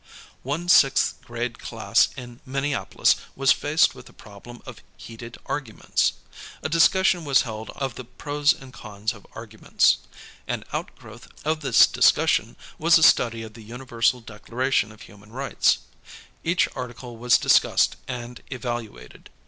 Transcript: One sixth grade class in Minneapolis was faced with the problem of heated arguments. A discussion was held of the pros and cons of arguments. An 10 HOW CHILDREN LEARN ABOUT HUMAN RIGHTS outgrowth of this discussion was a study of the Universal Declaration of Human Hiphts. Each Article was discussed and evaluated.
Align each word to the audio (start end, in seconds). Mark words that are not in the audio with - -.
One 0.41 0.67
sixth 0.67 1.21
grade 1.23 1.59
class 1.59 2.07
in 2.17 2.39
Minneapolis 2.43 3.17
was 3.35 3.51
faced 3.51 3.93
with 3.93 4.07
the 4.07 4.13
problem 4.13 4.63
of 4.65 4.81
heated 4.97 5.37
arguments. 5.45 6.13
A 6.63 6.69
discussion 6.69 7.23
was 7.23 7.43
held 7.43 7.69
of 7.75 7.93
the 7.93 8.03
pros 8.03 8.51
and 8.51 8.73
cons 8.73 9.13
of 9.13 9.27
arguments. 9.33 9.99
An 10.47 10.61
10 10.61 10.63
HOW 10.63 10.63
CHILDREN 10.63 10.63
LEARN 10.63 10.63
ABOUT 10.65 10.71
HUMAN 10.71 11.13
RIGHTS 11.13 11.35
outgrowth 11.37 11.49
of 11.57 11.61
this 11.61 11.87
discussion 11.87 12.55
was 12.79 12.97
a 12.97 13.03
study 13.03 13.43
of 13.43 13.53
the 13.53 13.61
Universal 13.61 14.21
Declaration 14.21 14.91
of 14.91 15.01
Human 15.03 15.29
Hiphts. 15.29 15.77
Each 16.43 16.67
Article 16.75 17.17
was 17.17 17.37
discussed 17.37 17.97
and 18.07 18.41
evaluated. 18.49 19.29